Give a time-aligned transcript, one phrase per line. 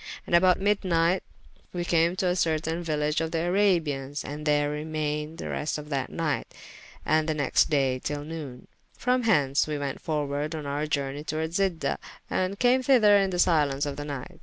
[0.25, 1.21] And about myd nyght
[1.73, 5.89] we came to a certayne village of the Arabians, and there remayned the rest of
[5.89, 6.45] that nyght,
[7.05, 8.65] and the next day tyll noone.
[8.97, 11.99] From hence we went forwarde on our journey toward Zida,
[12.31, 14.39] and came thyther in the silence of the nyght.